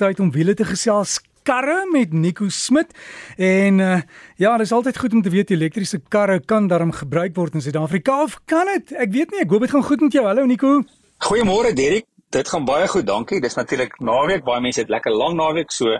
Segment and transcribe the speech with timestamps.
[0.00, 2.92] tyd om wiele te gesels karre met Nico Smit
[3.36, 3.98] en uh,
[4.36, 7.64] ja, dit is altyd goed om te weet elektriese karre kan daarom gebruik word in
[7.64, 8.92] Suid-Afrika of kan dit?
[8.92, 10.24] Ek weet nie, ek hoop dit gaan goed met jou.
[10.28, 10.80] Hallo Nico.
[11.26, 12.06] Goeiemôre Derek.
[12.30, 13.40] Dit gaan baie goed, dankie.
[13.42, 15.96] Dis natuurlik naweek, baie mense het lekker lang naweek, so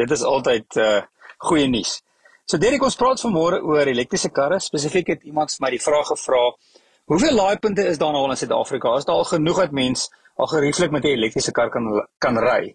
[0.00, 1.02] dit is altyd uh
[1.46, 1.98] goeie nuus.
[2.48, 4.56] So Derek, ons praat vanmôre oor elektriese karre.
[4.62, 6.40] Spesifiek het iemand my die vraag gevra,
[7.12, 8.94] hoeveel laaipunte is daar nou al in Suid-Afrika?
[8.96, 10.08] Is daar al genoeg dat mense
[10.40, 12.74] al gerieflik met 'n elektriese kar kan kan ry?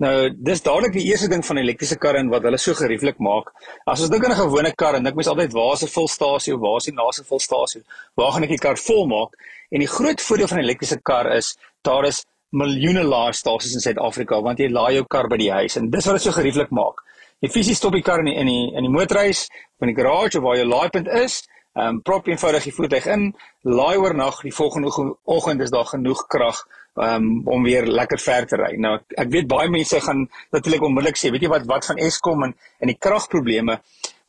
[0.00, 3.50] Nou, dis dadelik die eerste ding van elektriese karre en wat hulle so gerieflik maak.
[3.84, 6.54] As ons dink aan 'n gewone kar en dink mens altyd waar is 'n volstasie
[6.54, 7.82] of waar is die naaste volstasie?
[8.16, 9.36] Waar gaan ek die kar vol maak?
[9.70, 14.40] En die groot voordeel van 'n elektriese kar is daar is miljoene laadstasies in Suid-Afrika
[14.42, 17.04] want jy laai jou kar by die huis en dis wat dit so gerieflik maak.
[17.40, 19.48] Jy fisies stop die kar in die in die in die motorhuis
[19.80, 21.42] in die garage of waar jou laaipunt is
[21.78, 23.28] Ehm um, prop eenvoudig die voertuig in,
[23.62, 24.90] laai oornag, die volgende
[25.24, 28.72] oggend is daar genoeg krag um, om weer lekker ver te ry.
[28.76, 32.42] Nou ek, weet baie mense gaan natuurlik onmiddellik sê, weet jy wat wat van Eskom
[32.48, 33.78] en en die kragprobleme.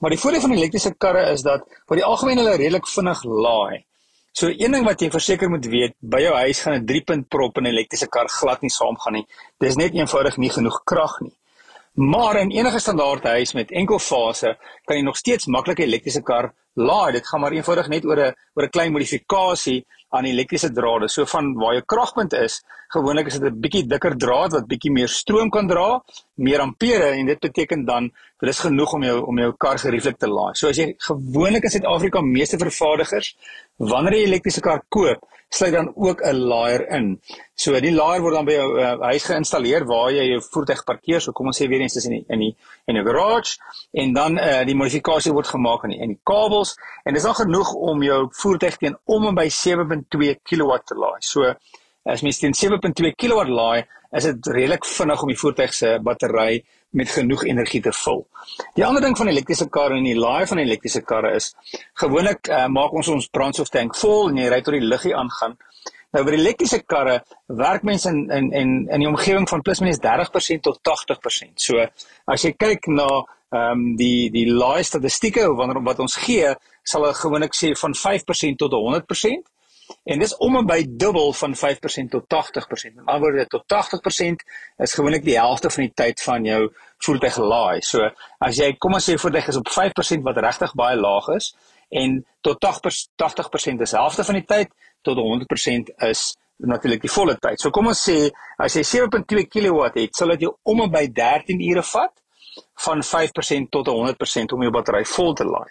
[0.01, 3.83] Maar die voordeel van elektriese karre is dat vir die algemeen hulle redelik vinnig laai.
[4.37, 7.57] So een ding wat jy verseker moet weet, by jou huis gaan 'n 3-punt prop
[7.57, 9.27] in 'n elektriese kar glad nie saamgaan nie.
[9.59, 11.33] Dis net eenvoudig nie genoeg krag nie.
[11.93, 16.53] Maar in enige standaard huis met enkelfase kan jy nog steeds maklik 'n elektriese kar
[16.73, 17.11] laai.
[17.11, 21.07] Dit gaan maar eenvoudig net oor 'n oor 'n klein modifikasie aan elektriese drade.
[21.07, 22.61] So van waar jou kragpunt is,
[22.93, 26.01] gewoonlik is dit 'n bietjie dikker draad wat bietjie meer stroom kan dra,
[26.35, 30.17] meer ampere en dit beteken dan dit is genoeg om jou om jou kar gerieflik
[30.17, 30.53] te laai.
[30.53, 33.35] So as jy gewoonlik in Suid-Afrika meeste vervaardigers
[33.77, 37.21] wanneer jy 'n elektriese kar koop, sluit dan ook 'n laaier in.
[37.55, 41.21] So die laaier word dan by jou uh, huis geïnstalleer waar jy jou voertuig parkeer.
[41.21, 42.55] So kom ons sê weer eens dis in die in die
[42.87, 43.57] in 'n garage
[43.91, 46.19] en dan uh, die modifikasie word gemaak aan die in die
[46.61, 50.95] kabels en dis dan genoeg om jou voertuig teen om en by 7.2 kW te
[50.95, 51.19] laai.
[51.21, 51.53] So
[52.05, 56.63] as mens teen 7.2 kW laai, is dit redelik vinnig om die voertuig se battery
[56.91, 58.25] met genoeg energie te vul.
[58.75, 61.53] Die ander ding van elektriese karre en die laai van elektriese karre is
[62.01, 65.55] gewoonlik uh, maak ons ons brandstoftank vol en jy ry tot die liggie aangaan.
[66.11, 70.01] Nou vir elektriese karre werk mense in in in in die omgewing van plus minus
[70.03, 71.55] 30% tot 80%.
[71.55, 71.79] So
[72.27, 73.07] as jy kyk na
[73.51, 76.53] ehm um, die die laai statistieke wanneer wat ons gee,
[76.83, 79.49] sal hulle gewoonlik sê van 5% tot 100%.
[80.03, 82.95] En dis om en by dubbel van 5% tot 80%.
[82.95, 84.45] Met ander woorde tot 80%
[84.77, 86.61] is gewoonlik die helfte van die tyd van jou
[87.05, 87.81] voertuig laai.
[87.83, 88.07] So
[88.39, 91.51] as jy kom ons sê voertuig is op 5% wat regtig baie laag is
[91.89, 94.71] en tot 80% is helfte van die tyd
[95.03, 96.23] tot 100% is
[96.61, 97.59] natuurlik die volle tyd.
[97.59, 98.29] So kom ons sê
[98.61, 102.13] as jy 7.2 kW het, sal dit jou om en by 13 ure vat
[102.85, 105.69] van 5% tot 100% om jou battery vol te laai.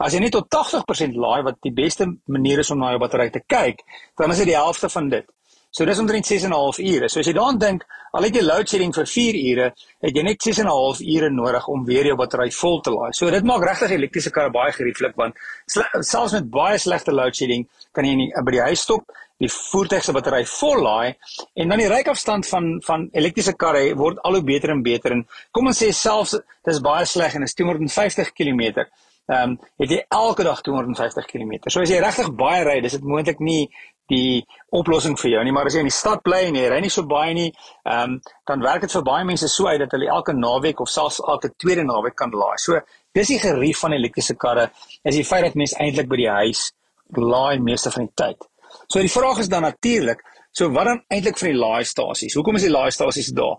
[0.00, 3.28] As jy net tot 80% laai wat die beste manier is om na jou battery
[3.30, 3.82] te kyk,
[4.16, 5.26] dan is dit die helfte van dit.
[5.70, 7.08] So dis omtrent 6 en 'n half ure.
[7.08, 9.66] So as jy daaraan dink, al het jy load shedding vir 4 ure,
[10.02, 12.90] het jy net 6 en 'n half ure nodig om weer jou battery vol te
[12.90, 13.12] laai.
[13.12, 15.34] So dit maak regtig elektriese karre baie gerieflik want
[15.66, 19.04] selfs met baie slegte load shedding kan jy nie by die huis stop,
[19.40, 21.14] die voertuig se battery vol laai
[21.54, 25.26] en dan die rykafstand van van elektriese karre word al hoe beter en beter en
[25.50, 26.36] kom ons sê selfs
[26.68, 28.84] dis baie sleg en is 250 km
[29.30, 31.52] ehm um, het jy elke dag 250 km.
[31.70, 33.68] So as jy regtig baie ry, dis dit moontlik nie
[34.10, 34.42] die
[34.74, 36.90] oplossing vir jou nie, maar as jy in die stad bly en jy ry nie
[36.90, 37.50] so baie nie,
[37.86, 38.18] ehm um,
[38.50, 41.52] dan werk dit vir baie mense so uit dat hulle elke naweek of selfs elke
[41.62, 42.58] tweede naweek kan laai.
[42.58, 42.80] So
[43.14, 44.70] dis die gerief van elektriese karre,
[45.04, 46.70] is die feit dat mense eintlik by die huis
[47.14, 48.50] laai meeste van die tyd.
[48.86, 52.34] So die vraag is dan natuurlik, So wat dan eintlik van die laaistasies?
[52.34, 53.58] Hoekom is die laaistasies daar?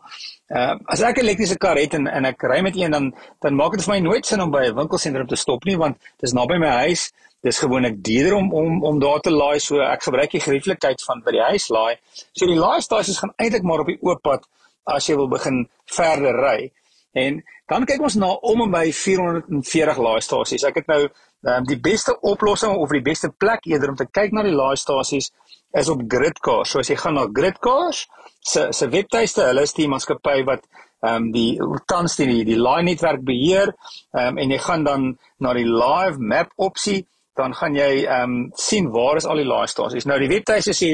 [0.52, 3.14] Ehm uh, as ek 'n elektriese kar het en en ek ry met een dan
[3.40, 5.98] dan maak dit vir my nooit sin om by 'n winkelsentrum te stop nie want
[6.20, 7.12] dis naby my huis.
[7.42, 9.60] Dis gewoonlik duurder om om om daar te laai.
[9.60, 11.96] So ek gebruik die gerieflikheid van by die huis laai.
[12.34, 14.44] So die laaistasies gaan eintlik maar op die oop pad
[14.84, 16.72] as jy wil begin verder ry.
[17.14, 20.64] En dan kyk ons na om en by 440 laaistasies.
[20.64, 21.08] Ek het nou
[21.48, 25.32] um, die beste oplossing of die beste plek eerder om te kyk na die laaistasies
[25.78, 26.72] is op Gridcars.
[26.72, 28.06] So as jy gaan na Gridcars
[28.42, 30.66] se se webtuiste, hulle is die maatskappy wat
[31.02, 31.58] ehm um, die
[31.90, 35.08] tans die die line netwerk beheer ehm um, en jy gaan dan
[35.40, 37.06] na die live map opsie,
[37.38, 40.06] dan gaan jy ehm um, sien waar is al die laai stasies.
[40.06, 40.92] Nou die webtuiste sê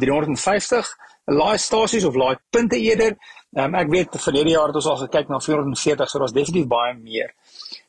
[0.00, 0.94] 350
[1.30, 3.16] laai stasies of laai punte eerder.
[3.58, 6.92] Um, ek weet verlede jaar het ons al gekyk na 440, so daar's definitief baie
[6.94, 7.32] meer.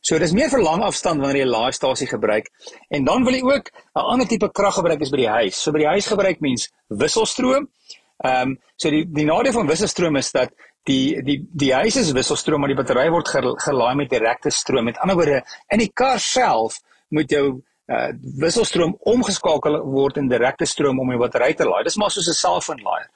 [0.01, 2.49] So dis meer vir lang afstand wanneer jy 'n laaistasie gebruik.
[2.89, 5.61] En dan wil jy ook 'n ander tipe krag gebruik as by die huis.
[5.61, 7.69] So by die huis gebruik mens wisselstroom.
[8.23, 10.49] Ehm um, so die die nadeel van wisselstroom is dat
[10.83, 14.85] die die die huis is wisselstroom maar die battery word gelaai met direkte stroom.
[14.85, 16.79] Met ander woorde, in die kar self
[17.09, 17.61] moet jou
[17.91, 18.09] uh
[18.39, 21.83] wisselstroom omgeskakel word in direkte stroom om die battery te laai.
[21.83, 23.09] Dis maar soos 'n selfoonlaaier.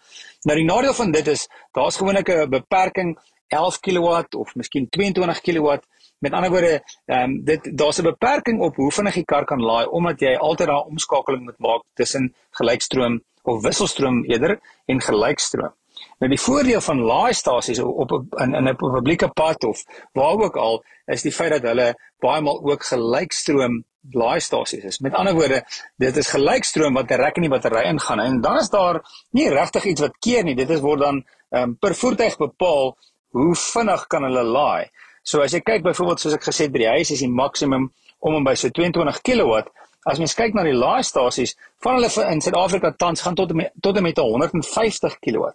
[0.46, 4.08] Nou die nadeel van dit is daar's gewoonlik 'n beperking 11 kW
[4.38, 5.78] of miskien 22 kW.
[6.20, 9.62] Met ander woorde, ehm um, dit daar's 'n beperking op hoe vinnig die kar kan
[9.62, 15.74] laai omdat jy altyd daai omskakeling moet maak tussen gelykstroom of wisselstroom eerder en gelykstroom.
[16.20, 19.84] Nou die voordeel van laaistasies op in in 'n publieke pad of
[20.14, 25.00] waar ook al is die feit dat hulle baie maal ook gelykstroom laaistasies is.
[25.00, 25.64] Met ander woorde,
[26.02, 29.86] dit is gelykstroom wat direk in die battery ingaan en dan is daar nie regtig
[29.92, 30.56] iets wat keer nie.
[30.56, 32.96] Dit is word dan um, per voertuig bepaal
[33.36, 34.92] hoe vinnig kan hulle laai.
[35.24, 37.90] So as jy kyk byvoorbeeld soos ek gesê het by die huis is die maksimum
[38.26, 39.64] om en by so 22 kW.
[40.06, 43.74] As mens kyk na die laaistasies van hulle in Suid-Afrika tans gaan tot en met
[43.82, 45.50] tot en met 150 kW.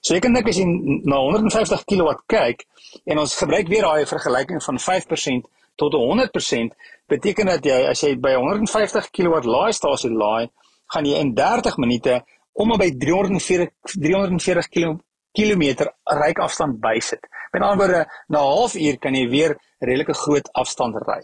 [0.00, 0.64] So jy kan dink as jy
[1.04, 2.64] na 150 kW kyk
[3.04, 5.50] en ons gebruik weer daai vergelyking van 5%
[5.80, 6.76] tot 100%,
[7.06, 10.50] beteken dat jy as jy by 150 kW laaistasie laai,
[10.94, 12.20] gaan jy in 30 minute
[12.54, 14.98] om by 340 340 km
[15.34, 17.26] kilometer ryk afstand bysit.
[17.52, 21.22] Met ander woorde, na 'n halfuur kan jy weer redelike groot afstand ry.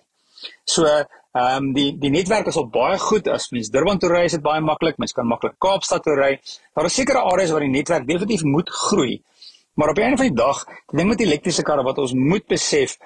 [0.64, 0.84] So
[1.30, 4.32] Ehm um, die die netwerk is al baie goed as mens Durban toe ry is
[4.34, 4.96] dit baie maklik.
[4.98, 6.30] Mens kan maklik Kaapstad toe ry.
[6.74, 9.20] Daar is sekere areas waar die netwerk definitief moet groei.
[9.78, 12.96] Maar op 'n van die dag, die ding met elektriese karre wat ons moet besef,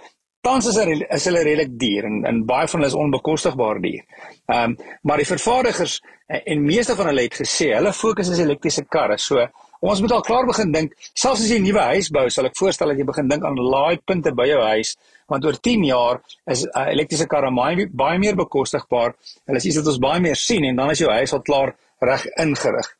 [0.44, 4.02] tans is, er, is hulle redelik duur en en baie van hulle is onbekostigbaar duur.
[4.52, 8.42] Ehm um, maar die vervaardigers en, en meeste van hulle het gesê hulle fokus is
[8.44, 9.18] elektriese karre.
[9.18, 9.46] So
[9.84, 12.56] ons moet al klaar begin dink, selfs as jy 'n nuwe huis bou, sal ek
[12.60, 14.96] voorstel dat jy begin dink aan laaipunte by jou huis
[15.28, 16.20] want oor 10 jaar
[16.52, 19.14] is uh, elektriese karre baie baie meer bekostigbaar.
[19.46, 21.74] Hulle is iets wat ons baie meer sien en dan is jou huis al klaar
[22.00, 22.90] reg ingerig.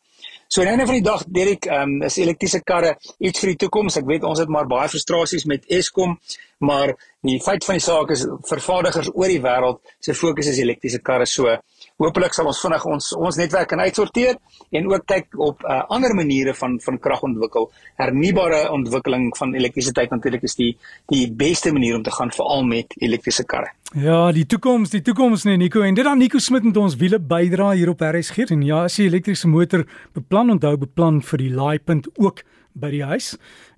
[0.48, 3.60] So die einde van die dag, Derek, ehm um, is elektriese karre iets vir die
[3.64, 3.96] toekoms.
[4.00, 6.18] Ek weet ons het maar baie frustrasies met Eskom,
[6.58, 6.94] maar
[7.24, 11.26] die feit van die saak is vervaardigers oor die wêreld se fokus is elektriese karre
[11.26, 11.56] so
[12.02, 14.38] Hoopelik sal ons vinnig ons ons netwerk kan uitsorteer
[14.74, 17.68] en ook kyk op uh, ander maniere van van krag ontwikkel.
[18.00, 20.72] Hernubare ontwikkeling van elektrisiteit natuurlik is die
[21.12, 23.70] die beste manier om te gaan veral met elektriese karre.
[23.94, 27.20] Ja, die toekoms, die toekoms nee Nico en dit dan Nico Smit met ons wiele
[27.22, 29.84] bydra hier op RSG en ja, as jy elektriese motor
[30.18, 32.42] beplan onthou beplan vir die laaipunt ook
[32.74, 33.36] by die huis.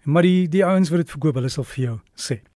[0.08, 2.38] Maar die die ouens wat dit verkoop, hulle sal vir jou sê.